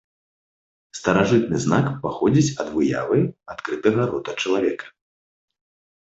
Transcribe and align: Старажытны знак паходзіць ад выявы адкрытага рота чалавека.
Старажытны 0.99 1.57
знак 1.65 1.85
паходзіць 2.05 2.55
ад 2.63 2.71
выявы 2.77 3.19
адкрытага 3.55 4.01
рота 4.13 4.31
чалавека. 4.45 4.85